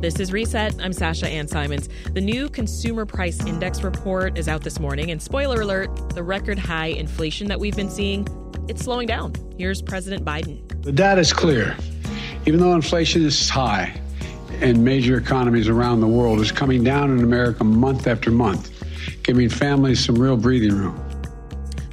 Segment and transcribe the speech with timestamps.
[0.00, 0.76] This is Reset.
[0.80, 1.88] I'm Sasha Ann Simons.
[2.12, 6.56] The new Consumer Price Index report is out this morning, and spoiler alert, the record
[6.56, 8.24] high inflation that we've been seeing,
[8.68, 9.34] it's slowing down.
[9.58, 10.62] Here's President Biden.
[10.84, 11.76] The data is clear.
[12.46, 14.00] Even though inflation is high
[14.60, 18.70] in major economies around the world, is coming down in America month after month,
[19.24, 21.04] giving families some real breathing room.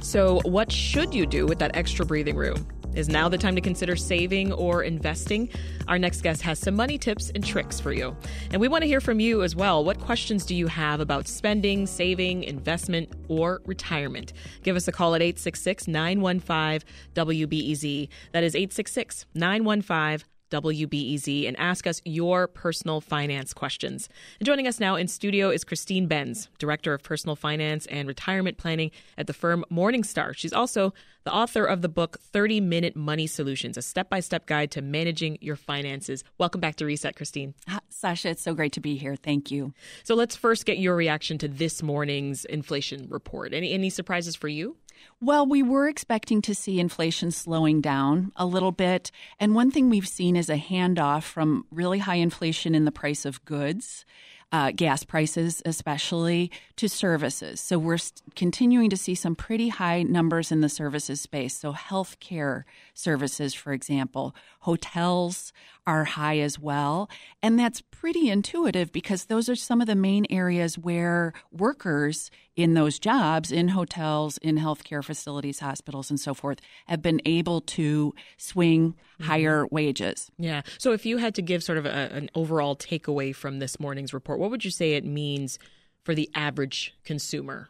[0.00, 2.68] So, what should you do with that extra breathing room?
[2.96, 5.50] Is now the time to consider saving or investing?
[5.86, 8.16] Our next guest has some money tips and tricks for you.
[8.52, 9.84] And we want to hear from you as well.
[9.84, 14.32] What questions do you have about spending, saving, investment, or retirement?
[14.62, 18.08] Give us a call at 866 915 WBEZ.
[18.32, 24.08] That is 866 915 WBEZ and ask us your personal finance questions.
[24.38, 28.58] And joining us now in studio is Christine Benz, Director of Personal Finance and Retirement
[28.58, 30.36] Planning at the firm Morningstar.
[30.36, 30.92] She's also
[31.24, 34.80] the author of the book 30 Minute Money Solutions, a step by step guide to
[34.80, 36.22] managing your finances.
[36.38, 37.54] Welcome back to Reset, Christine.
[37.88, 39.16] Sasha, it's so great to be here.
[39.16, 39.72] Thank you.
[40.04, 43.52] So let's first get your reaction to this morning's inflation report.
[43.52, 44.76] Any, any surprises for you?
[45.20, 49.10] Well, we were expecting to see inflation slowing down a little bit.
[49.40, 53.24] And one thing we've seen is a handoff from really high inflation in the price
[53.24, 54.04] of goods
[54.52, 57.60] uh, gas prices, especially to services.
[57.60, 57.98] So we're
[58.36, 61.56] continuing to see some pretty high numbers in the services space.
[61.56, 62.62] So healthcare
[62.94, 65.52] services, for example, hotels
[65.86, 67.10] are high as well.
[67.42, 72.72] And that's pretty intuitive because those are some of the main areas where workers in
[72.74, 78.14] those jobs, in hotels, in healthcare facilities, hospitals, and so forth, have been able to
[78.38, 79.24] swing mm-hmm.
[79.24, 80.30] higher wages.
[80.38, 80.62] Yeah.
[80.78, 84.14] So if you had to give sort of a, an overall takeaway from this morning's
[84.14, 85.58] report, what would you say it means
[86.04, 87.68] for the average consumer?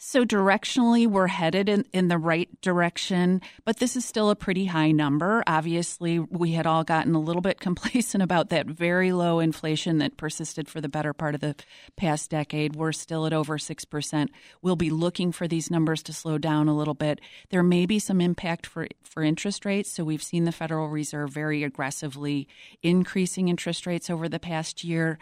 [0.00, 4.66] So directionally, we're headed in, in the right direction, but this is still a pretty
[4.66, 5.42] high number.
[5.44, 10.16] Obviously, we had all gotten a little bit complacent about that very low inflation that
[10.16, 11.56] persisted for the better part of the
[11.96, 12.76] past decade.
[12.76, 14.28] We're still at over 6%.
[14.62, 17.20] We'll be looking for these numbers to slow down a little bit.
[17.50, 19.90] There may be some impact for, for interest rates.
[19.90, 22.46] So we've seen the Federal Reserve very aggressively
[22.84, 25.18] increasing interest rates over the past year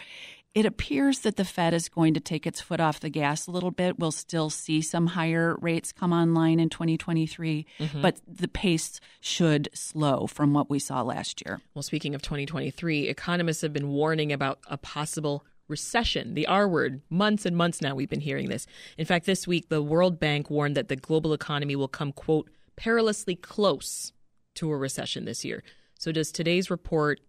[0.57, 3.51] it appears that the Fed is going to take its foot off the gas a
[3.51, 3.99] little bit.
[3.99, 8.01] We'll still see some higher rates come online in 2023, mm-hmm.
[8.01, 11.61] but the pace should slow from what we saw last year.
[11.75, 17.03] Well, speaking of 2023, economists have been warning about a possible recession, the R word.
[17.11, 18.67] Months and months now we've been hearing this.
[18.97, 22.49] In fact, this week the World Bank warned that the global economy will come, quote,
[22.77, 24.15] perilously close
[24.55, 25.63] to a recession this year.
[25.99, 27.21] So does today's report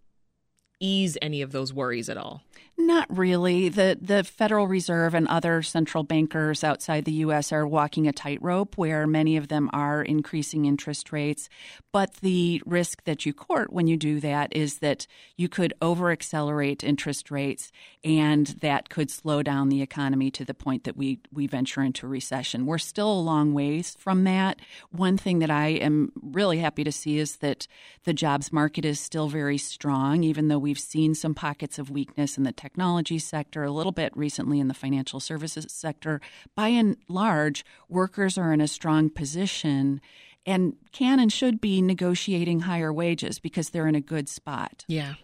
[0.80, 2.42] ease any of those worries at all?
[2.80, 3.68] Not really.
[3.68, 8.78] The the Federal Reserve and other central bankers outside the US are walking a tightrope
[8.78, 11.48] where many of them are increasing interest rates,
[11.92, 16.12] but the risk that you court when you do that is that you could over
[16.12, 17.72] accelerate interest rates
[18.04, 22.06] and that could slow down the economy to the point that we we venture into
[22.06, 22.64] recession.
[22.64, 24.60] We're still a long ways from that.
[24.92, 27.66] One thing that I am really happy to see is that
[28.04, 32.38] the jobs market is still very strong even though we've seen some pockets of weakness
[32.38, 36.20] in the technology sector, a little bit recently in the financial services sector.
[36.54, 40.02] By and large, workers are in a strong position
[40.44, 44.84] and can and should be negotiating higher wages because they're in a good spot.
[44.86, 45.14] Yeah.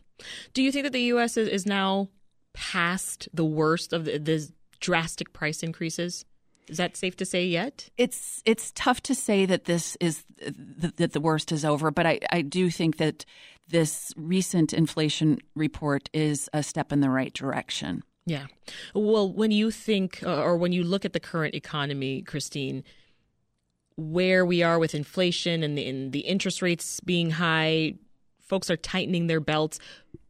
[0.55, 1.37] Do you think that the U.S.
[1.37, 2.09] is, now
[2.55, 4.51] past the worst of the, the
[4.81, 6.25] drastic price increases?
[6.67, 7.91] Is that safe to say yet?
[7.99, 12.21] It's it's tough to say that this is that the worst is over, but I,
[12.31, 13.27] I do think that
[13.69, 18.03] this recent inflation report is a step in the right direction.
[18.27, 18.47] Yeah.
[18.95, 22.85] Well, when you think uh, or when you look at the current economy, Christine,
[23.97, 27.95] where we are with inflation and the, and the interest rates being high,
[28.41, 29.79] folks are tightening their belts.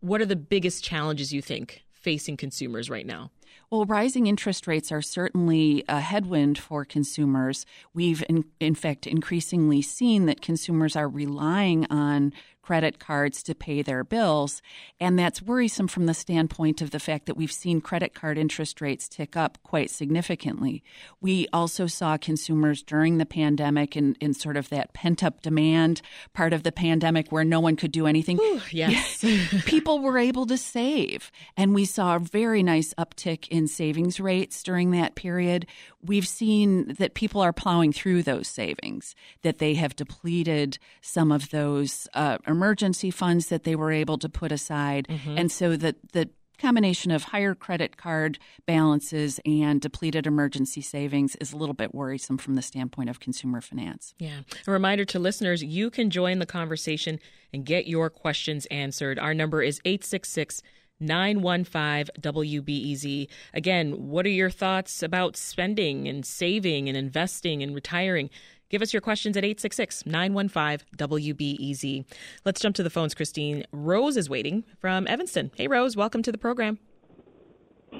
[0.00, 3.30] What are the biggest challenges you think facing consumers right now?
[3.70, 7.64] Well, rising interest rates are certainly a headwind for consumers.
[7.92, 12.32] We've, in, in fact, increasingly seen that consumers are relying on
[12.64, 14.62] credit cards to pay their bills.
[14.98, 18.80] And that's worrisome from the standpoint of the fact that we've seen credit card interest
[18.80, 20.82] rates tick up quite significantly.
[21.20, 26.00] We also saw consumers during the pandemic in, in sort of that pent up demand
[26.32, 28.40] part of the pandemic where no one could do anything.
[28.40, 29.22] Ooh, yes.
[29.66, 31.30] People were able to save.
[31.58, 35.66] And we saw a very nice uptick in savings rates during that period.
[36.02, 41.50] We've seen that people are plowing through those savings, that they have depleted some of
[41.50, 45.08] those uh, emergency funds that they were able to put aside.
[45.08, 45.38] Mm-hmm.
[45.38, 51.52] And so that the combination of higher credit card balances and depleted emergency savings is
[51.52, 54.14] a little bit worrisome from the standpoint of consumer finance.
[54.18, 54.40] Yeah.
[54.66, 57.18] A reminder to listeners you can join the conversation
[57.52, 59.18] and get your questions answered.
[59.18, 60.62] Our number is 866
[61.00, 63.28] 915 WBEZ.
[63.52, 68.30] Again, what are your thoughts about spending and saving and investing and retiring?
[68.70, 72.04] Give us your questions at 866 915 WBEZ.
[72.44, 73.64] Let's jump to the phones, Christine.
[73.72, 75.50] Rose is waiting from Evanston.
[75.56, 76.78] Hey, Rose, welcome to the program.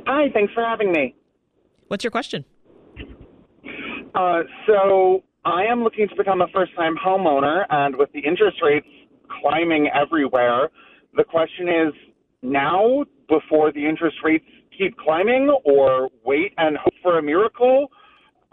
[0.07, 1.15] Hi, thanks for having me.
[1.89, 2.45] What's your question?
[4.15, 8.59] Uh, so, I am looking to become a first time homeowner, and with the interest
[8.63, 8.87] rates
[9.43, 10.71] climbing everywhere,
[11.15, 11.93] the question is
[12.43, 14.47] now before the interest rates
[14.77, 17.89] keep climbing, or wait and hope for a miracle?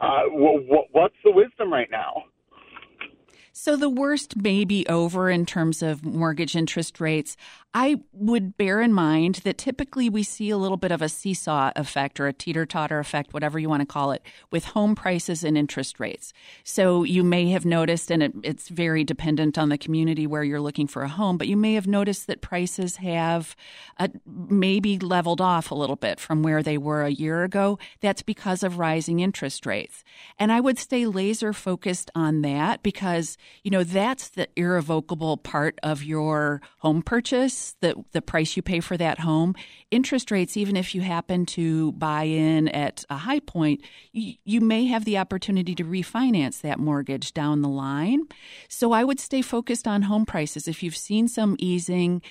[0.02, 2.26] Uh, w- w- what's the wisdom right now?
[3.64, 7.38] So the worst may be over in terms of mortgage interest rates.
[7.76, 11.72] I would bear in mind that typically we see a little bit of a seesaw
[11.76, 15.44] effect or a teeter totter effect, whatever you want to call it, with home prices
[15.44, 16.34] and interest rates.
[16.64, 20.60] So you may have noticed, and it, it's very dependent on the community where you're
[20.60, 23.56] looking for a home, but you may have noticed that prices have
[24.00, 27.78] uh, maybe leveled off a little bit from where they were a year ago.
[28.02, 30.04] That's because of rising interest rates.
[30.40, 35.80] And I would stay laser focused on that because, you know, that's the irrevocable part
[35.84, 39.56] of your home purchase the the price you pay for that home.
[39.90, 43.82] Interest rates, even if you happen to buy in at a high point,
[44.12, 48.22] you, you may have the opportunity to refinance that mortgage down the line.
[48.68, 50.68] So I would stay focused on home prices.
[50.68, 52.22] If you've seen some easing,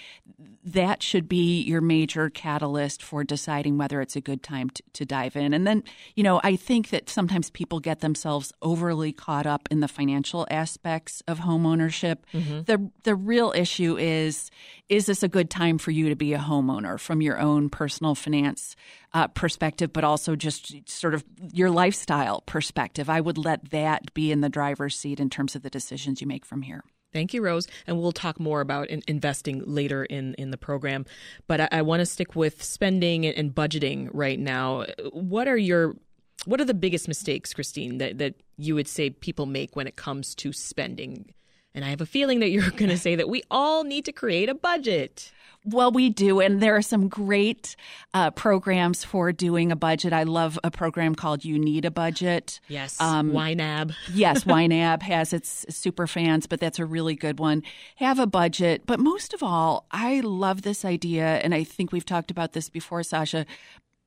[0.65, 5.05] that should be your major catalyst for deciding whether it's a good time to, to
[5.05, 5.55] dive in.
[5.55, 5.83] And then,
[6.15, 10.47] you know, I think that sometimes people get themselves overly caught up in the financial
[10.51, 12.27] aspects of home ownership.
[12.33, 12.63] Mm-hmm.
[12.63, 14.51] The the real issue is
[14.89, 18.15] is this a good time for you to be a homeowner from your own personal
[18.15, 18.77] finance
[19.13, 23.09] uh, perspective, but also just sort of your lifestyle perspective?
[23.09, 26.27] I would let that be in the driver's seat in terms of the decisions you
[26.27, 26.83] make from here.
[27.13, 27.67] Thank you, Rose.
[27.87, 31.07] And we'll talk more about in investing later in, in the program.
[31.47, 34.87] But I, I want to stick with spending and budgeting right now.
[35.13, 35.97] What are your
[36.45, 39.97] what are the biggest mistakes, Christine, that, that you would say people make when it
[39.97, 41.33] comes to spending?
[41.75, 44.13] And I have a feeling that you're going to say that we all need to
[44.13, 45.33] create a budget.
[45.65, 47.77] Well, we do, and there are some great
[48.15, 50.15] uh, programs for doing a budget.
[50.15, 52.61] I love a program called You Need a Budget.
[52.67, 53.95] Yes, um, YNAB.
[54.15, 57.63] yes, YNAB has its super fans, but that's a really good one.
[57.97, 62.07] Have a budget, but most of all, I love this idea, and I think we've
[62.07, 63.45] talked about this before, Sasha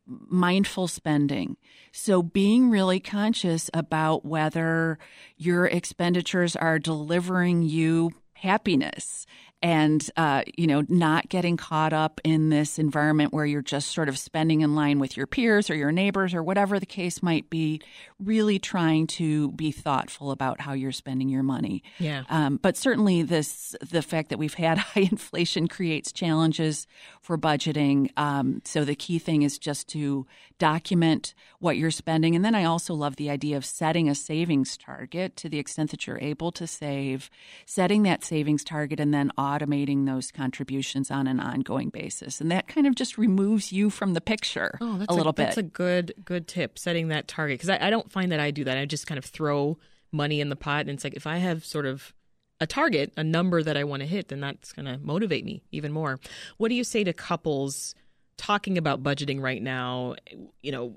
[0.08, 1.58] mindful spending.
[1.92, 4.98] So being really conscious about whether
[5.38, 9.26] your expenditures are delivering you happiness
[9.63, 14.10] and uh, you know not getting caught up in this environment where you're just sort
[14.10, 17.50] of spending in line with your peers or your neighbors or whatever the case might
[17.50, 17.81] be
[18.19, 21.81] really trying to be thoughtful about how you're spending your money.
[21.98, 22.24] Yeah.
[22.30, 26.86] Um, but certainly this the fact that we've had high inflation creates challenges
[27.21, 28.10] for budgeting.
[28.18, 30.27] Um, so the key thing is just to
[30.60, 32.36] document what you're spending.
[32.36, 35.92] And then i also love the idea of setting a savings target to the extent
[35.92, 37.30] that you're able to save
[37.65, 42.42] setting that savings target and then automating those contributions on an ongoing basis.
[42.42, 45.46] And that kind of just removes you from the picture oh, a little a, bit.
[45.46, 47.60] That's a good good tip, setting that target.
[47.60, 48.78] Because I, I don't find that I do that.
[48.78, 49.78] I just kind of throw
[50.12, 50.82] money in the pot.
[50.82, 52.14] And it's like if I have sort of
[52.60, 55.64] a target, a number that I want to hit, then that's going to motivate me
[55.72, 56.20] even more.
[56.58, 57.96] What do you say to couples
[58.38, 60.16] talking about budgeting right now?
[60.62, 60.96] You know,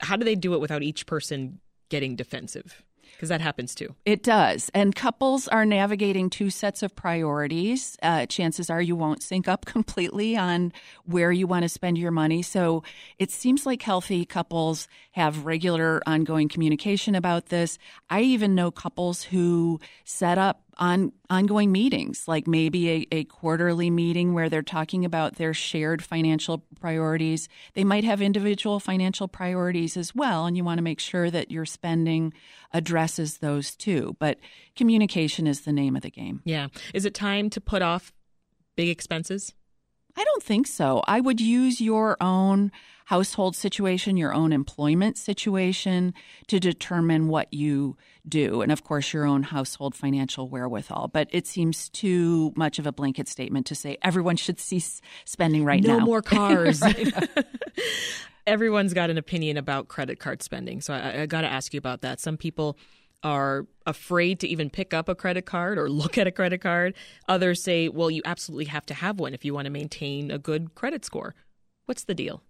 [0.00, 2.82] how do they do it without each person getting defensive?
[3.16, 3.94] Because that happens too.
[4.04, 4.70] It does.
[4.74, 7.96] And couples are navigating two sets of priorities.
[8.02, 10.72] Uh, chances are you won't sync up completely on
[11.04, 12.42] where you want to spend your money.
[12.42, 12.82] So
[13.18, 17.78] it seems like healthy couples have regular ongoing communication about this.
[18.10, 23.90] I even know couples who set up on ongoing meetings, like maybe a, a, quarterly
[23.90, 27.48] meeting where they're talking about their shared financial priorities.
[27.74, 31.50] They might have individual financial priorities as well, and you want to make sure that
[31.50, 32.32] your spending
[32.72, 34.16] addresses those too.
[34.18, 34.38] But
[34.76, 36.42] communication is the name of the game.
[36.44, 36.68] Yeah.
[36.92, 38.12] Is it time to put off
[38.76, 39.54] big expenses?
[40.16, 41.02] I don't think so.
[41.06, 42.70] I would use your own
[43.04, 46.14] household situation, your own employment situation
[46.48, 47.96] to determine what you
[48.26, 48.62] do.
[48.62, 51.08] And of course, your own household financial wherewithal.
[51.08, 55.64] But it seems too much of a blanket statement to say everyone should cease spending
[55.64, 55.98] right no now.
[55.98, 56.82] No more cars.
[58.46, 60.80] Everyone's got an opinion about credit card spending.
[60.80, 62.20] So I, I got to ask you about that.
[62.20, 62.78] Some people
[63.22, 66.94] are afraid to even pick up a credit card or look at a credit card.
[67.26, 70.38] Others say, well, you absolutely have to have one if you want to maintain a
[70.38, 71.34] good credit score.
[71.86, 72.42] What's the deal?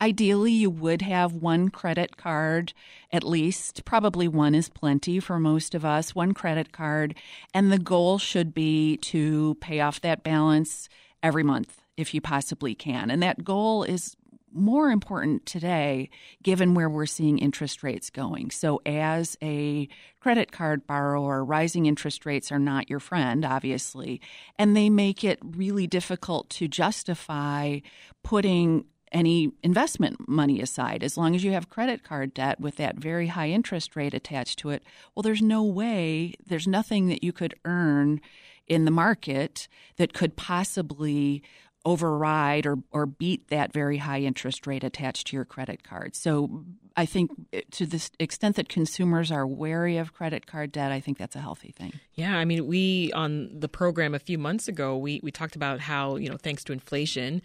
[0.00, 2.74] Ideally, you would have one credit card
[3.10, 3.84] at least.
[3.86, 7.14] Probably one is plenty for most of us, one credit card.
[7.54, 10.90] And the goal should be to pay off that balance
[11.22, 13.10] every month if you possibly can.
[13.10, 14.16] And that goal is
[14.52, 16.08] more important today
[16.42, 18.50] given where we're seeing interest rates going.
[18.50, 19.88] So, as a
[20.20, 24.20] credit card borrower, rising interest rates are not your friend, obviously,
[24.58, 27.80] and they make it really difficult to justify
[28.22, 31.02] putting any investment money aside.
[31.02, 34.58] As long as you have credit card debt with that very high interest rate attached
[34.60, 34.82] to it,
[35.14, 38.20] well, there's no way, there's nothing that you could earn
[38.66, 41.42] in the market that could possibly
[41.84, 46.16] override or, or beat that very high interest rate attached to your credit card.
[46.16, 46.64] So
[46.96, 50.98] I think eh, to the extent that consumers are wary of credit card debt, I
[50.98, 51.92] think that's a healthy thing.
[52.14, 55.78] Yeah, I mean, we on the program a few months ago, we we talked about
[55.78, 57.40] how, you know, thanks to inflation,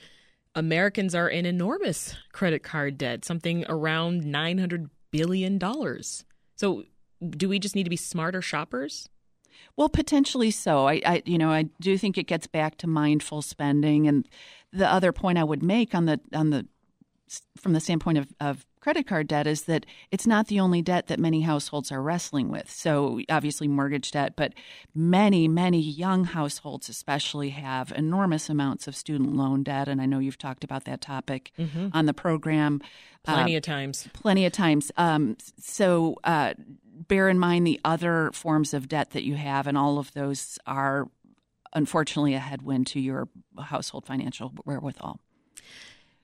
[0.55, 6.25] Americans are in enormous credit card debt, something around 900 billion dollars.
[6.55, 6.83] So
[7.29, 9.07] do we just need to be smarter shoppers?
[9.77, 10.87] Well, potentially so.
[10.87, 14.27] I, I, you know, I do think it gets back to mindful spending, and
[14.73, 16.67] the other point I would make on the on the
[17.57, 21.07] from the standpoint of, of credit card debt is that it's not the only debt
[21.07, 22.69] that many households are wrestling with.
[22.69, 24.53] So, obviously, mortgage debt, but
[24.93, 29.87] many, many young households, especially, have enormous amounts of student loan debt.
[29.87, 31.89] And I know you've talked about that topic mm-hmm.
[31.93, 32.81] on the program
[33.23, 34.07] plenty uh, of times.
[34.13, 34.91] Plenty of times.
[34.97, 39.77] Um, so, uh, bear in mind the other forms of debt that you have, and
[39.77, 41.07] all of those are
[41.73, 45.19] unfortunately a headwind to your household financial wherewithal.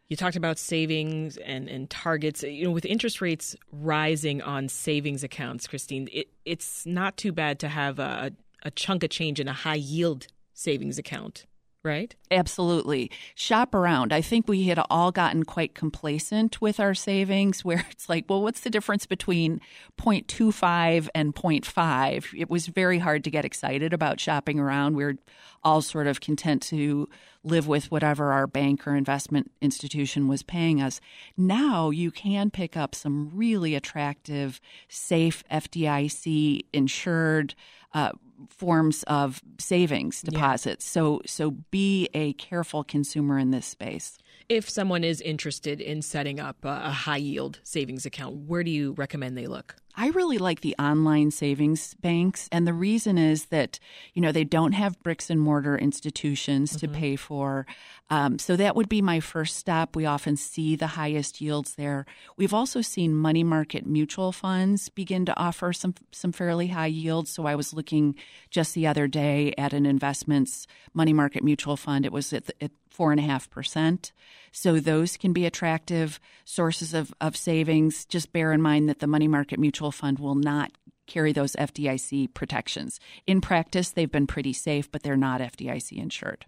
[0.10, 2.44] You talked about savings and, and targets.
[2.44, 7.60] You know, with interest rates rising on savings accounts, Christine, it, it's not too bad
[7.60, 8.32] to have a,
[8.64, 11.46] a chunk of change in a high yield savings account
[11.88, 12.16] right?
[12.30, 13.10] Absolutely.
[13.34, 14.14] Shop around.
[14.14, 18.44] I think we had all gotten quite complacent with our savings where it's like, well,
[18.44, 19.62] what's the difference between
[19.98, 22.40] 0.25 and 0.5?
[22.40, 24.96] It was very hard to get excited about shopping around.
[24.96, 25.16] We are
[25.64, 27.10] all sort of content to
[27.44, 31.00] live with whatever our bank or investment institution was paying us.
[31.36, 37.56] Now you can pick up some really attractive, safe FDIC insured
[37.94, 38.12] uh,
[38.50, 40.86] forms of savings deposits.
[40.88, 40.94] Yeah.
[40.94, 44.18] So so be a careful consumer in this space.
[44.50, 48.94] If someone is interested in setting up a high yield savings account, where do you
[48.94, 49.76] recommend they look?
[50.00, 52.48] I really like the online savings banks.
[52.52, 53.80] And the reason is that,
[54.14, 56.94] you know, they don't have bricks and mortar institutions mm-hmm.
[56.94, 57.66] to pay for.
[58.12, 59.96] Um, so that would be my first step.
[59.96, 62.06] We often see the highest yields there.
[62.38, 67.32] We've also seen money market mutual funds begin to offer some, some fairly high yields.
[67.32, 68.16] So I was looking
[68.52, 72.06] just the other day at an investments money market mutual fund.
[72.06, 74.12] It was at, at four and a half percent.
[74.52, 78.06] So those can be attractive sources of, of savings.
[78.06, 80.72] Just bear in mind that the money market mutual fund will not
[81.06, 83.00] carry those FDIC protections.
[83.28, 86.48] In practice, they've been pretty safe, but they're not FDIC insured.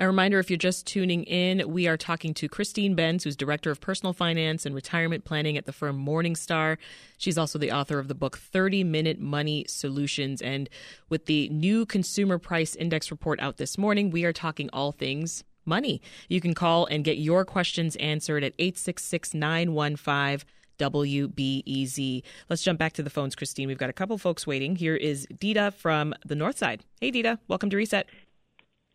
[0.00, 3.70] A reminder if you're just tuning in, we are talking to Christine Benz, who's Director
[3.70, 6.76] of Personal Finance and Retirement Planning at the firm Morningstar.
[7.18, 10.42] She's also the author of the book 30 Minute Money Solutions.
[10.42, 10.68] And
[11.08, 15.44] with the new Consumer Price Index report out this morning, we are talking all things
[15.66, 16.00] money.
[16.28, 22.22] You can call and get your questions answered at 866 915 WBEZ.
[22.48, 23.68] Let's jump back to the phones, Christine.
[23.68, 24.76] We've got a couple folks waiting.
[24.76, 26.84] Here is Dita from the North Side.
[27.00, 28.06] Hey, Dita, welcome to Reset.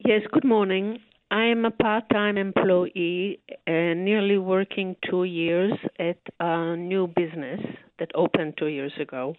[0.05, 0.99] Yes, good morning.
[1.31, 7.59] I am a part time employee and nearly working two years at a new business
[7.99, 9.35] that opened two years ago.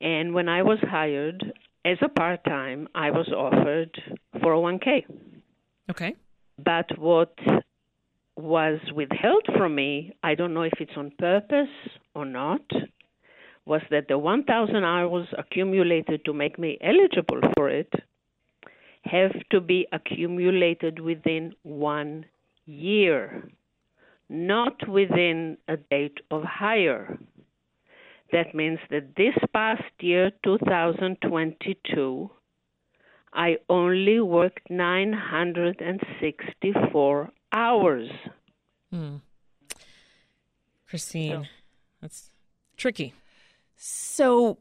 [0.00, 1.52] And when I was hired
[1.84, 3.90] as a part time, I was offered
[4.36, 5.04] 401k.
[5.90, 6.14] Okay.
[6.58, 7.34] But what
[8.36, 11.68] was withheld from me, I don't know if it's on purpose
[12.14, 12.62] or not,
[13.64, 17.92] was that the 1,000 hours accumulated to make me eligible for it
[19.04, 22.24] have to be accumulated within one
[22.66, 23.48] year,
[24.28, 27.18] not within a date of hire.
[28.32, 32.30] That means that this past year, 2022,
[33.32, 38.08] I only worked 964 hours.
[38.90, 39.16] Hmm.
[40.88, 41.44] Christine, so.
[42.00, 42.30] that's
[42.76, 43.12] tricky.
[43.76, 44.58] So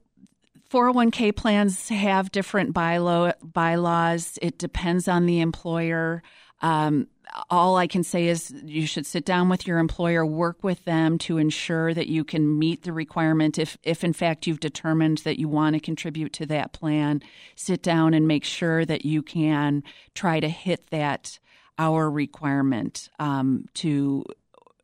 [0.70, 4.38] 401k plans have different bylaw, bylaws.
[4.42, 6.22] It depends on the employer.
[6.62, 7.08] Um,
[7.50, 11.18] all I can say is you should sit down with your employer, work with them
[11.20, 13.60] to ensure that you can meet the requirement.
[13.60, 17.22] If, if in fact you've determined that you want to contribute to that plan,
[17.56, 19.84] sit down and make sure that you can
[20.14, 21.40] try to hit that
[21.78, 24.24] hour requirement um, to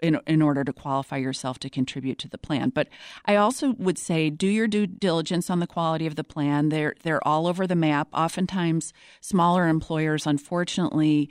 [0.03, 2.69] in, in order to qualify yourself to contribute to the plan.
[2.69, 2.89] But
[3.25, 6.69] I also would say do your due diligence on the quality of the plan.
[6.69, 8.09] They're they're all over the map.
[8.13, 11.29] Oftentimes, smaller employers, unfortunately,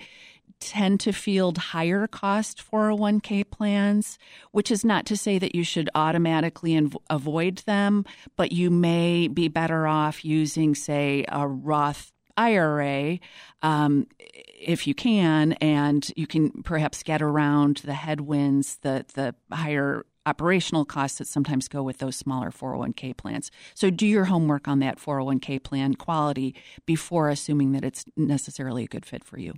[0.58, 4.18] tend to field higher cost 401k plans,
[4.52, 8.04] which is not to say that you should automatically inv- avoid them,
[8.36, 13.18] but you may be better off using, say, a Roth IRA
[13.62, 20.04] um, if you can, and you can perhaps get around the headwinds, the the higher
[20.24, 23.50] operational costs that sometimes go with those smaller 401k plans.
[23.74, 26.54] So do your homework on that 401k plan quality
[26.86, 29.54] before assuming that it's necessarily a good fit for you.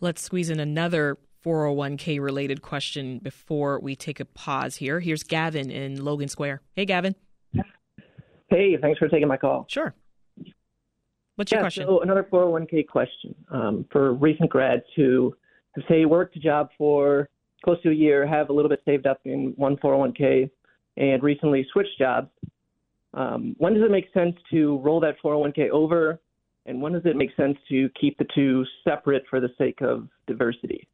[0.00, 5.00] Let's squeeze in another 401k related question before we take a pause here.
[5.00, 6.62] Here's Gavin in Logan Square.
[6.74, 7.14] Hey, Gavin.
[8.48, 9.66] Hey, thanks for taking my call.
[9.68, 9.94] Sure.
[11.36, 11.86] What's yeah, your question?
[11.86, 15.34] So another 401k question um, for recent grads who
[15.74, 17.28] have, say, worked a job for
[17.64, 20.50] close to a year, have a little bit saved up in one 401k,
[20.96, 22.30] and recently switched jobs.
[23.14, 26.20] Um, when does it make sense to roll that 401k over,
[26.64, 30.08] and when does it make sense to keep the two separate for the sake of
[30.26, 30.88] diversity?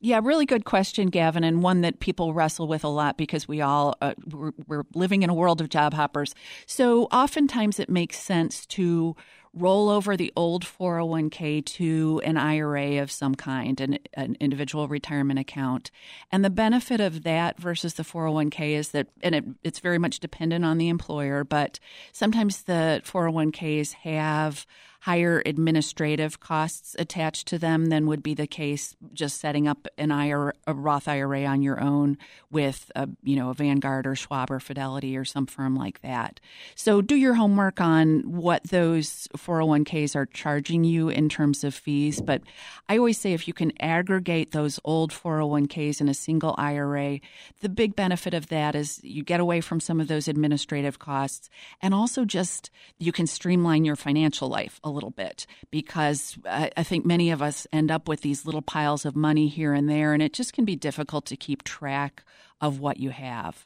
[0.00, 3.60] Yeah, really good question, Gavin, and one that people wrestle with a lot because we
[3.60, 6.36] all uh, we're, we're living in a world of job hoppers.
[6.66, 9.16] So oftentimes it makes sense to
[9.58, 15.38] roll over the old 401k to an IRA of some kind, an, an, individual retirement
[15.38, 15.90] account.
[16.30, 20.20] And the benefit of that versus the 401k is that, and it, it's very much
[20.20, 21.78] dependent on the employer, but
[22.12, 24.66] sometimes the 401ks have
[25.00, 30.10] higher administrative costs attached to them than would be the case just setting up an
[30.10, 32.18] IRA, a Roth IRA on your own
[32.50, 36.40] with a, you know a Vanguard or Schwab or Fidelity or some firm like that.
[36.74, 42.20] So do your homework on what those 401ks are charging you in terms of fees.
[42.20, 42.42] But
[42.88, 47.20] I always say if you can aggregate those old 401ks in a single IRA,
[47.62, 51.48] the big benefit of that is you get away from some of those administrative costs
[51.80, 56.82] and also just you can streamline your financial life a little bit because I, I
[56.82, 60.12] think many of us end up with these little piles of money here and there,
[60.12, 62.22] and it just can be difficult to keep track
[62.60, 63.64] of what you have.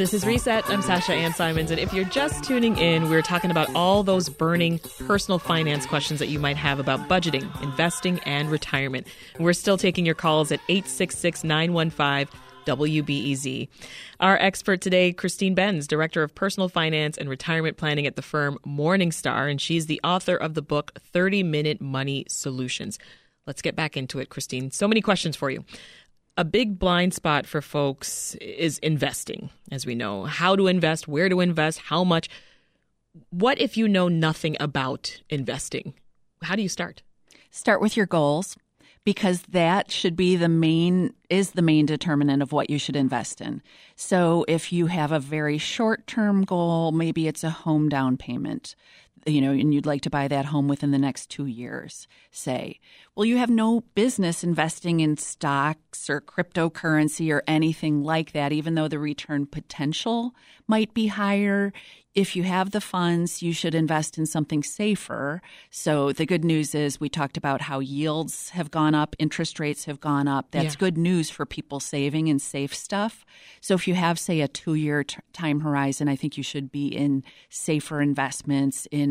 [0.00, 0.66] This is Reset.
[0.70, 1.70] I'm Sasha Ann Simons.
[1.70, 6.20] And if you're just tuning in, we're talking about all those burning personal finance questions
[6.20, 9.06] that you might have about budgeting, investing, and retirement.
[9.34, 13.68] And we're still taking your calls at 866 915 WBEZ.
[14.20, 18.58] Our expert today, Christine Benz, Director of Personal Finance and Retirement Planning at the firm
[18.66, 22.98] Morningstar, and she's the author of the book 30 Minute Money Solutions.
[23.46, 24.70] Let's get back into it, Christine.
[24.70, 25.64] So many questions for you
[26.40, 30.24] a big blind spot for folks is investing, as we know.
[30.24, 32.30] How to invest, where to invest, how much.
[33.28, 35.92] What if you know nothing about investing?
[36.42, 37.02] How do you start?
[37.50, 38.56] Start with your goals
[39.04, 43.42] because that should be the main is the main determinant of what you should invest
[43.42, 43.60] in.
[43.94, 48.74] So if you have a very short-term goal, maybe it's a home down payment
[49.26, 52.80] you know, and you'd like to buy that home within the next two years, say,
[53.14, 58.74] well, you have no business investing in stocks or cryptocurrency or anything like that, even
[58.74, 60.34] though the return potential
[60.66, 61.72] might be higher
[62.14, 65.40] if you have the funds, you should invest in something safer.
[65.70, 69.84] So the good news is we talked about how yields have gone up, interest rates
[69.84, 70.50] have gone up.
[70.50, 70.80] That's yeah.
[70.80, 73.24] good news for people saving in safe stuff.
[73.60, 76.72] So if you have, say, a two year t- time horizon, I think you should
[76.72, 79.09] be in safer investments in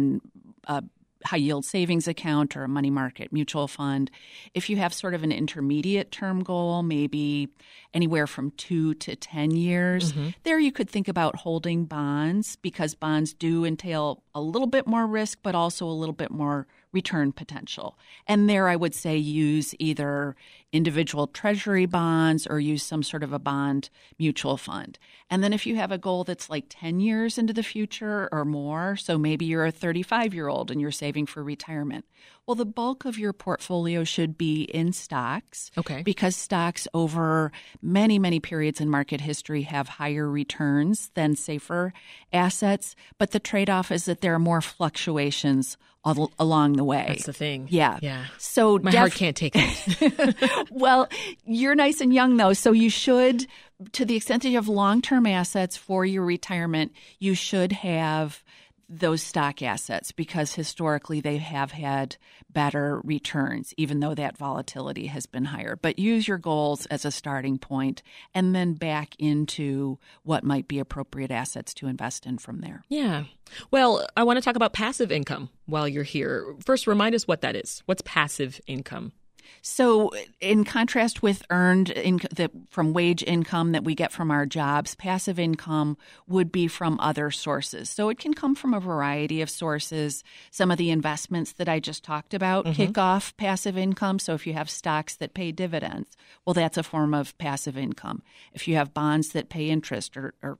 [0.68, 0.82] uh,
[1.26, 4.10] high yield savings account or a money market mutual fund.
[4.54, 7.50] If you have sort of an intermediate term goal, maybe
[7.94, 10.30] anywhere from two to 10 years, mm-hmm.
[10.44, 15.06] there you could think about holding bonds because bonds do entail a little bit more
[15.06, 17.98] risk, but also a little bit more return potential.
[18.28, 20.36] And there I would say use either
[20.72, 25.00] individual treasury bonds or use some sort of a bond mutual fund.
[25.30, 28.46] And then if you have a goal that's like 10 years into the future or
[28.46, 32.06] more, so maybe you're a 35 year old and you're saving for retirement,
[32.46, 35.70] well, the bulk of your portfolio should be in stocks.
[35.78, 36.02] Okay.
[36.02, 41.94] Because stocks over many, many periods in market history have higher returns than safer
[42.34, 42.96] assets.
[43.20, 45.78] But the trade off is that there are more fluctuations
[46.18, 47.06] all, along the way.
[47.08, 47.68] That's the thing.
[47.70, 48.00] Yeah.
[48.02, 48.26] Yeah.
[48.38, 50.68] So my def- heart can't take it.
[50.72, 51.08] well,
[51.46, 53.46] you're nice and young though, so you should
[53.94, 58.44] to the extent that you have long-term assets for your retirement, you should have
[58.90, 62.18] those stock assets because historically they have had
[62.50, 65.78] better returns, even though that volatility has been higher.
[65.80, 68.02] But use your goals as a starting point
[68.34, 72.84] and then back into what might be appropriate assets to invest in from there.
[72.90, 73.26] Yeah.
[73.70, 76.56] Well, I want to talk about passive income while you're here.
[76.66, 77.84] First, remind us what that is.
[77.86, 79.14] What's passive income?
[79.62, 84.46] So, in contrast with earned in, the, from wage income that we get from our
[84.46, 87.90] jobs, passive income would be from other sources.
[87.90, 90.24] So, it can come from a variety of sources.
[90.52, 92.74] Some of the investments that I just talked about mm-hmm.
[92.74, 94.20] kick off passive income.
[94.20, 98.24] So, if you have stocks that pay dividends, well, that's a form of passive income.
[98.54, 100.58] If you have bonds that pay interest or, or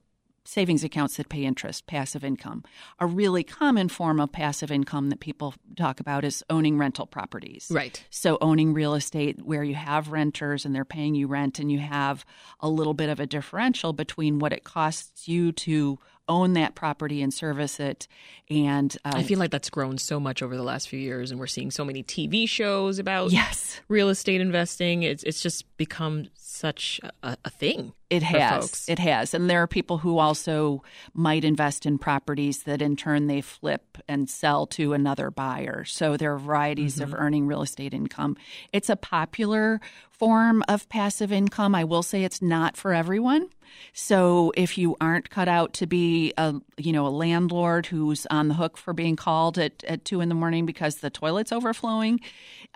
[0.50, 2.64] savings accounts that pay interest, passive income.
[2.98, 7.68] A really common form of passive income that people talk about is owning rental properties.
[7.70, 8.04] Right.
[8.10, 11.78] So, owning real estate where you have renters and they're paying you rent, and you
[11.78, 12.24] have
[12.58, 17.22] a little bit of a differential between what it costs you to own that property
[17.22, 18.06] and service it.
[18.48, 21.38] And uh, I feel like that's grown so much over the last few years, and
[21.38, 23.80] we're seeing so many TV shows about yes.
[23.88, 25.04] real estate investing.
[25.04, 26.26] It's it's just become
[26.60, 27.92] such a, a thing.
[28.10, 28.86] It has.
[28.88, 29.34] It has.
[29.34, 30.82] And there are people who also
[31.14, 35.84] might invest in properties that in turn they flip and sell to another buyer.
[35.84, 37.04] So there are varieties mm-hmm.
[37.04, 38.36] of earning real estate income.
[38.72, 41.74] It's a popular form of passive income.
[41.74, 43.48] I will say it's not for everyone.
[43.92, 48.48] So if you aren't cut out to be a you know a landlord who's on
[48.48, 52.20] the hook for being called at, at two in the morning because the toilet's overflowing,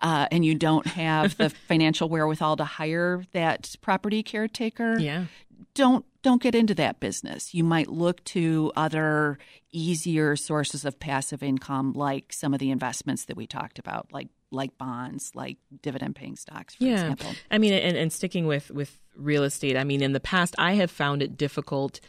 [0.00, 5.24] uh, and you don't have the financial wherewithal to hire that property caretaker, yeah.
[5.74, 7.52] don't don't get into that business.
[7.52, 9.38] You might look to other
[9.72, 14.28] easier sources of passive income, like some of the investments that we talked about, like
[14.50, 16.92] like bonds, like dividend paying stocks, for yeah.
[16.92, 17.34] example.
[17.50, 20.74] I mean, and, and sticking with, with real estate, I mean, in the past, I
[20.74, 22.00] have found it difficult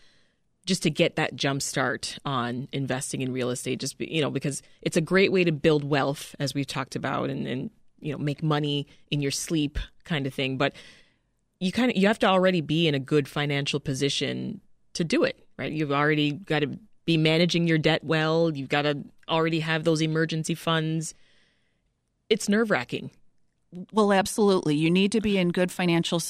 [0.65, 4.61] just to get that jump start on investing in real estate, just, you know, because
[4.81, 8.17] it's a great way to build wealth, as we've talked about, and, and you know,
[8.17, 10.57] make money in your sleep kind of thing.
[10.57, 10.73] But
[11.59, 14.61] you kind of, you have to already be in a good financial position
[14.93, 15.71] to do it, right?
[15.71, 18.51] You've already got to be managing your debt well.
[18.55, 21.13] You've got to already have those emergency funds
[22.29, 23.11] it's nerve wracking.
[23.91, 24.75] Well, absolutely.
[24.75, 26.21] You need to be in good financial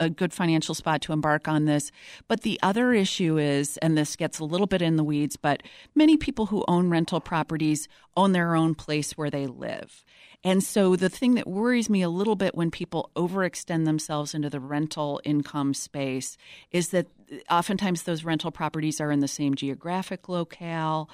[0.00, 1.90] a good financial spot to embark on this.
[2.28, 5.62] But the other issue is, and this gets a little bit in the weeds, but
[5.94, 10.04] many people who own rental properties own their own place where they live.
[10.42, 14.50] And so the thing that worries me a little bit when people overextend themselves into
[14.50, 16.36] the rental income space
[16.70, 17.06] is that
[17.50, 21.08] oftentimes those rental properties are in the same geographic locale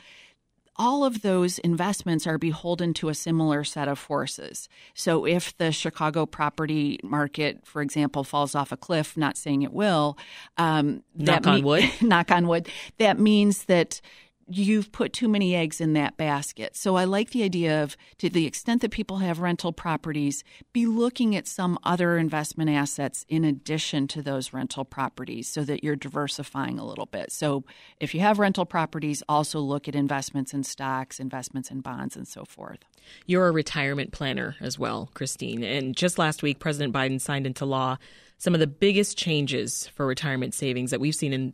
[0.81, 4.67] all of those investments are beholden to a similar set of forces.
[4.95, 9.75] So if the Chicago property market, for example, falls off a cliff, not saying it
[9.75, 10.17] will,
[10.57, 12.67] um, knock on me- wood, knock on wood,
[12.97, 14.01] that means that
[14.51, 16.77] you've put too many eggs in that basket.
[16.77, 20.87] So I like the idea of, to the extent that people have rental properties, be
[20.87, 25.97] looking at some other investment assets in addition to those rental properties so that you're
[25.97, 27.31] diversifying a little bit.
[27.31, 27.65] So
[28.01, 32.27] if you have rental properties, also look at investments in stocks, investments in bonds, and
[32.27, 32.81] so forth.
[33.27, 35.63] You're a retirement planner as well, Christine.
[35.63, 37.99] And just last week, President Biden signed into law
[38.39, 41.53] some of the biggest changes for retirement savings that we've seen in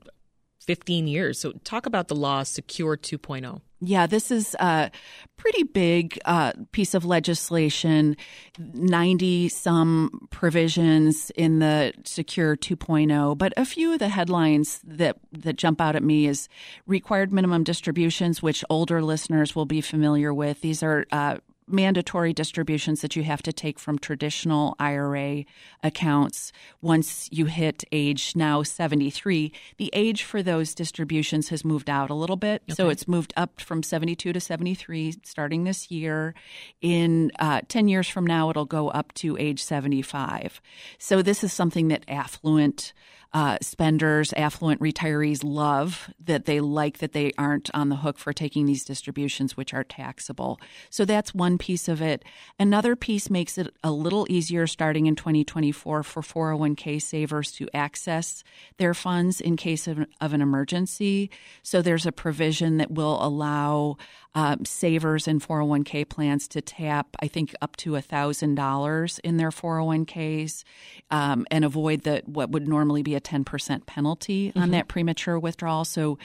[0.66, 1.38] 15 years.
[1.38, 3.61] So, talk about the law Secure 2.0.
[3.81, 4.90] Yeah, this is a
[5.37, 8.16] pretty big uh, piece of legislation,
[8.59, 13.37] 90 some provisions in the Secure 2.0.
[13.37, 16.48] But a few of the headlines that, that jump out at me is
[16.87, 20.62] required minimum distributions, which older listeners will be familiar with.
[20.62, 21.37] These are uh,
[21.68, 25.44] mandatory distributions that you have to take from traditional IRA
[25.83, 29.52] accounts once you hit age now 73.
[29.76, 32.62] The age for those distributions has moved out a little bit.
[32.62, 32.74] Okay.
[32.74, 36.35] So it's moved up from 72 to 73 starting this year.
[36.81, 40.61] In uh, 10 years from now, it'll go up to age 75.
[40.98, 42.92] So this is something that affluent
[43.37, 48.33] uh, spenders, affluent retirees love that they like that they aren't on the hook for
[48.33, 50.59] taking these distributions, which are taxable.
[50.88, 52.25] So that's one piece of it.
[52.59, 58.42] Another piece makes it a little easier starting in 2024 for 401k savers to access
[58.79, 61.29] their funds in case of, of an emergency.
[61.62, 63.99] So there's a provision that will allow
[64.37, 70.62] um, savers in 401k plans to tap, I think, up to $1,000 in their 401ks
[71.11, 74.59] um, and avoid the, what would normally be a 10% penalty mm-hmm.
[74.59, 75.87] on that premature withdrawal.
[75.87, 76.18] So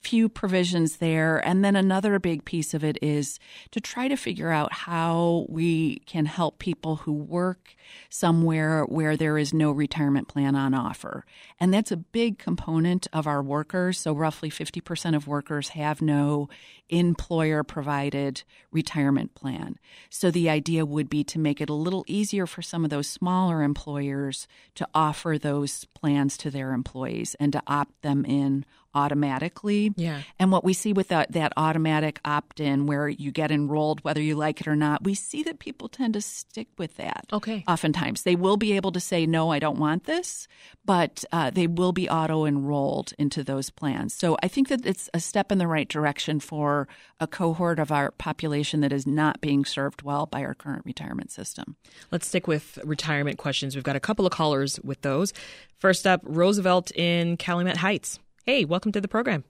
[0.00, 1.38] few provisions there.
[1.46, 3.38] And then another big piece of it is
[3.72, 7.74] to try to figure out how we can help people who work
[8.08, 11.24] somewhere where there is no retirement plan on offer.
[11.58, 13.98] And that's a big component of our workers.
[13.98, 16.48] So, roughly 50% of workers have no
[16.88, 19.78] employer provided retirement plan.
[20.10, 23.08] So, the idea would be to make it a little easier for some of those
[23.08, 28.64] smaller employers to offer those plans to their employees and to opt them in
[28.98, 29.92] automatically.
[29.96, 30.22] Yeah.
[30.38, 34.20] And what we see with that, that automatic opt in where you get enrolled whether
[34.20, 37.26] you like it or not, we see that people tend to stick with that.
[37.32, 37.64] Okay.
[37.68, 38.22] Oftentimes.
[38.22, 40.48] They will be able to say, no, I don't want this,
[40.84, 44.14] but uh, they will be auto enrolled into those plans.
[44.14, 46.88] So I think that it's a step in the right direction for
[47.20, 51.30] a cohort of our population that is not being served well by our current retirement
[51.30, 51.76] system.
[52.10, 53.74] Let's stick with retirement questions.
[53.74, 55.32] We've got a couple of callers with those.
[55.78, 58.18] First up, Roosevelt in Calumet Heights.
[58.48, 59.44] Hey, welcome to the program.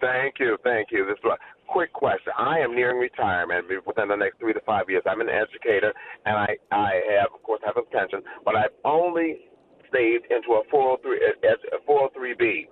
[0.00, 1.06] Thank you, thank you.
[1.06, 1.38] This is a
[1.70, 2.32] quick question.
[2.36, 5.04] I am nearing retirement within the next three to five years.
[5.06, 5.94] I'm an educator,
[6.26, 9.38] and I I have, of course, have a pension, but I've only
[9.94, 12.66] saved into a 403 a 403b,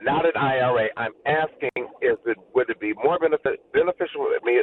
[0.00, 0.86] not an IRA.
[0.96, 4.62] I'm asking, is it would it be more benefit, beneficial to me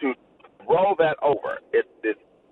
[0.00, 0.12] to
[0.68, 1.62] roll that over?
[1.72, 1.86] It,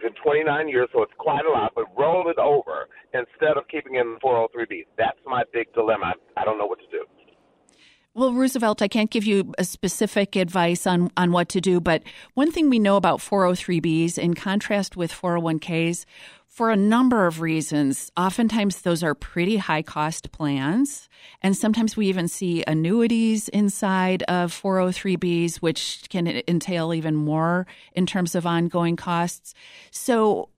[0.01, 3.97] been 29 years, so it's quite a lot, but roll it over instead of keeping
[3.97, 4.87] it in the 403b.
[4.99, 6.15] That's my big dilemma.
[6.37, 7.05] I don't know what to do.
[8.13, 12.03] Well, Roosevelt, I can't give you a specific advice on, on what to do, but
[12.35, 16.07] one thing we know about 403bs, in contrast with 401ks,
[16.49, 21.09] for a number of reasons, oftentimes those are pretty high cost plans.
[21.41, 28.07] And sometimes we even see annuities inside of 403bs, which can entail even more in
[28.07, 29.55] terms of ongoing costs.
[29.93, 30.49] So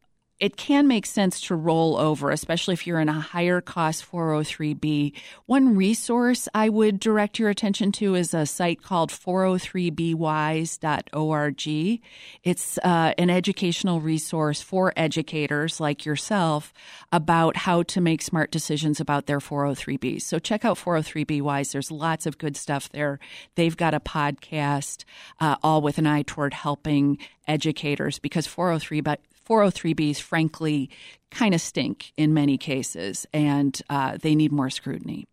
[0.43, 5.13] it can make sense to roll over, especially if you're in a higher cost 403b.
[5.47, 12.01] One resource I would direct your attention to is a site called 403bwise.org.
[12.43, 16.75] It's uh, an educational resource for educators like yourself
[17.13, 20.23] about how to make smart decisions about their 403bs.
[20.23, 21.71] So check out 403bwise.
[21.71, 23.21] There's lots of good stuff there.
[23.55, 25.05] They've got a podcast,
[25.39, 29.03] uh, all with an eye toward helping educators because 403
[29.45, 30.91] 403Bs, frankly,
[31.31, 35.27] kind of stink in many cases, and uh, they need more scrutiny.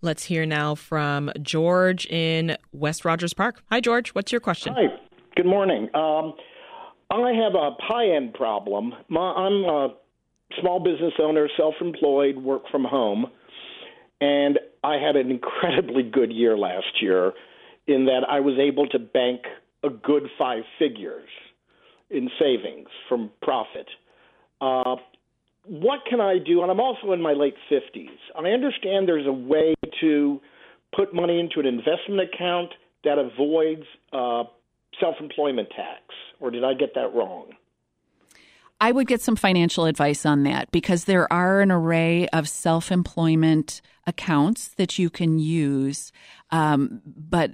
[0.00, 3.62] Let's hear now from George in West Rogers Park.
[3.70, 4.10] Hi, George.
[4.10, 4.74] What's your question?
[4.74, 4.86] Hi.
[5.36, 5.88] Good morning.
[5.94, 6.34] Um,
[7.10, 8.92] I have a high end problem.
[9.08, 9.94] My, I'm a
[10.60, 13.26] small business owner, self employed, work from home,
[14.20, 17.32] and I had an incredibly good year last year
[17.86, 19.42] in that I was able to bank
[19.82, 21.28] a good five figures
[22.10, 23.86] in savings from profit.
[24.60, 24.96] Uh,
[25.64, 26.62] what can I do?
[26.62, 28.08] And I'm also in my late 50s.
[28.36, 30.40] I understand there's a way to
[30.96, 32.70] put money into an investment account
[33.04, 34.44] that avoids uh,
[35.00, 36.02] self employment tax.
[36.40, 37.50] Or did I get that wrong?
[38.80, 42.92] I would get some financial advice on that because there are an array of self
[42.92, 46.12] employment accounts that you can use,
[46.50, 47.50] um, but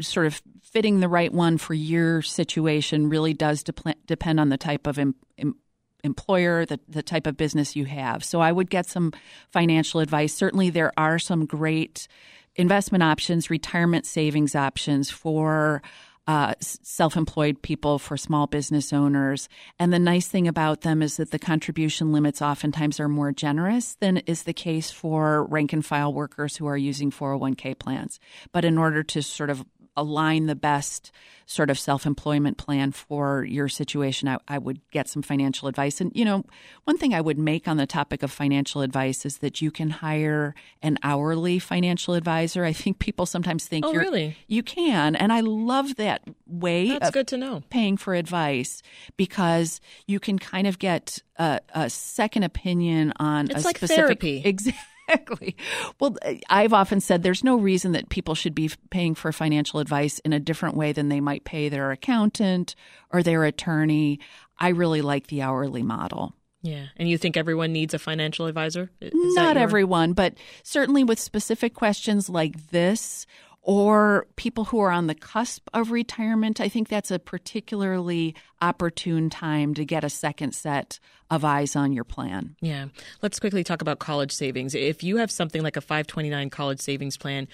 [0.00, 4.58] sort of fitting the right one for your situation really does de- depend on the
[4.58, 5.56] type of em- em-
[6.04, 8.22] employer, the, the type of business you have.
[8.22, 9.12] So I would get some
[9.50, 10.34] financial advice.
[10.34, 12.06] Certainly, there are some great
[12.54, 15.82] investment options, retirement savings options for
[16.26, 19.48] uh, self employed people, for small business owners.
[19.78, 23.94] And the nice thing about them is that the contribution limits oftentimes are more generous
[24.00, 28.18] than is the case for rank and file workers who are using 401k plans.
[28.52, 29.64] But in order to sort of
[29.96, 31.10] align the best
[31.46, 36.00] sort of self employment plan for your situation, I, I, would get some financial advice.
[36.00, 36.44] And, you know,
[36.84, 39.90] one thing I would make on the topic of financial advice is that you can
[39.90, 42.64] hire an hourly financial advisor.
[42.64, 44.36] I think people sometimes think oh, you're, really?
[44.48, 45.14] you can.
[45.14, 47.62] And I love that way That's good to know.
[47.70, 48.82] paying for advice
[49.16, 54.04] because you can kind of get a, a second opinion on it's a like specific.
[54.04, 54.42] therapy.
[54.44, 54.82] Exactly.
[55.08, 55.56] Exactly.
[56.00, 59.80] Well, uh, I've often said there's no reason that people should be paying for financial
[59.80, 62.74] advice in a different way than they might pay their accountant
[63.10, 64.18] or their attorney.
[64.58, 66.34] I really like the hourly model.
[66.62, 66.86] Yeah.
[66.96, 68.90] And you think everyone needs a financial advisor?
[69.00, 69.62] Is Not your...
[69.62, 73.26] everyone, but certainly with specific questions like this
[73.68, 79.28] or people who are on the cusp of retirement, I think that's a particularly opportune
[79.28, 81.00] time to get a second set
[81.32, 82.54] of eyes on your plan.
[82.60, 82.86] Yeah.
[83.22, 84.76] Let's quickly talk about college savings.
[84.76, 87.48] If you have something like a 529 college savings plan,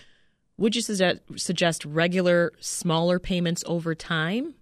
[0.58, 4.52] would you suggest regular, smaller payments over time?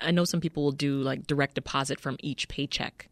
[0.00, 3.08] I know some people will do like direct deposit from each paycheck.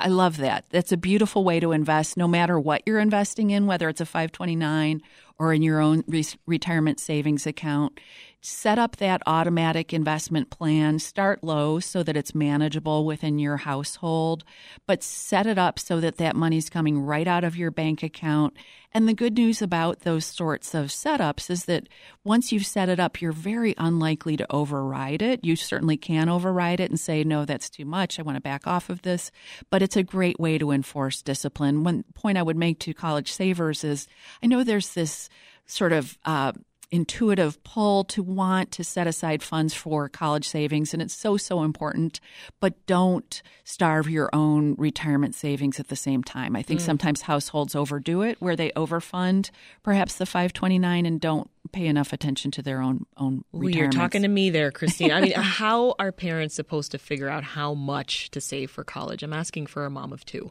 [0.00, 0.66] I love that.
[0.70, 4.06] That's a beautiful way to invest no matter what you're investing in, whether it's a
[4.06, 5.02] 529
[5.38, 7.98] or in your own re- retirement savings account.
[8.40, 11.00] Set up that automatic investment plan.
[11.00, 14.44] Start low so that it's manageable within your household,
[14.86, 18.56] but set it up so that that money's coming right out of your bank account.
[18.92, 21.88] And the good news about those sorts of setups is that
[22.24, 25.44] once you've set it up, you're very unlikely to override it.
[25.44, 28.18] You certainly can override it and say, no, that's too much.
[28.18, 29.30] I want to back off of this.
[29.68, 31.84] But it's a great way to enforce discipline.
[31.84, 34.06] One point I would make to college savers is
[34.42, 35.27] I know there's this
[35.68, 36.52] sort of uh,
[36.90, 41.62] intuitive pull to want to set aside funds for college savings, and it's so, so
[41.62, 42.20] important.
[42.60, 46.56] But don't starve your own retirement savings at the same time.
[46.56, 46.84] I think mm.
[46.84, 49.50] sometimes households overdo it where they overfund
[49.82, 54.28] perhaps the 529 and don't pay enough attention to their own own You're talking to
[54.28, 55.12] me there, Christine.
[55.12, 59.22] I mean, how are parents supposed to figure out how much to save for college?
[59.22, 60.50] I'm asking for a mom of two.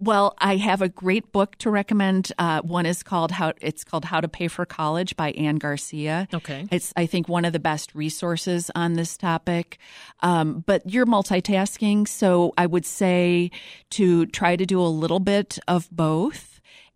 [0.00, 2.32] Well, I have a great book to recommend.
[2.38, 6.28] Uh, one is called how it's called How to Pay for College by Ann Garcia.
[6.32, 9.78] Okay, it's I think one of the best resources on this topic.
[10.20, 13.50] Um, but you're multitasking, so I would say
[13.90, 16.47] to try to do a little bit of both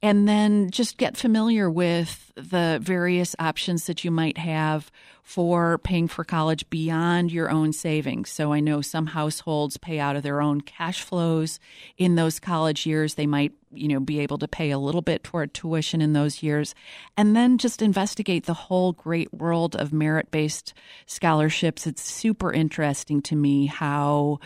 [0.03, 4.91] and then just get familiar with the various options that you might have
[5.23, 8.29] for paying for college beyond your own savings.
[8.29, 11.61] So I know some households pay out of their own cash flows
[11.97, 13.15] in those college years.
[13.15, 16.43] They might, you know, be able to pay a little bit toward tuition in those
[16.43, 16.75] years.
[17.17, 20.75] And then just investigate the whole great world of merit-based
[21.07, 21.87] scholarships.
[21.87, 24.41] It's super interesting to me how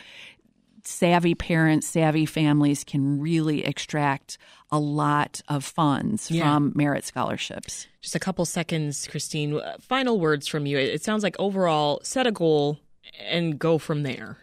[0.82, 4.38] savvy parents, savvy families can really extract
[4.70, 6.42] a lot of funds yeah.
[6.42, 7.86] from merit scholarships.
[8.00, 9.60] Just a couple seconds, Christine.
[9.60, 10.78] Uh, final words from you.
[10.78, 12.80] It sounds like overall, set a goal
[13.20, 14.38] and go from there.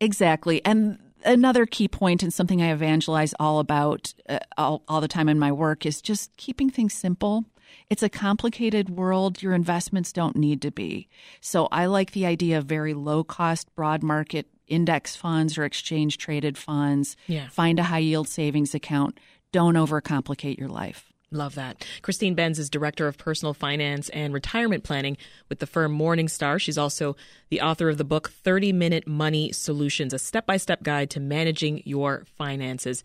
[0.00, 0.64] Exactly.
[0.64, 5.28] And another key point and something I evangelize all about uh, all, all the time
[5.28, 7.44] in my work is just keeping things simple.
[7.88, 9.42] It's a complicated world.
[9.42, 11.08] Your investments don't need to be.
[11.40, 16.18] So I like the idea of very low cost, broad market index funds or exchange
[16.18, 17.16] traded funds.
[17.26, 17.48] Yeah.
[17.48, 19.18] Find a high yield savings account.
[19.52, 21.12] Don't overcomplicate your life.
[21.30, 21.86] Love that.
[22.02, 25.16] Christine Benz is Director of Personal Finance and Retirement Planning
[25.48, 26.60] with the firm Morningstar.
[26.60, 27.16] She's also
[27.50, 31.20] the author of the book 30 Minute Money Solutions, a step by step guide to
[31.20, 33.04] managing your finances.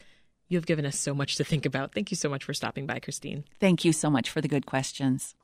[0.49, 1.93] You have given us so much to think about.
[1.93, 3.43] Thank you so much for stopping by, Christine.
[3.59, 5.35] Thank you so much for the good questions.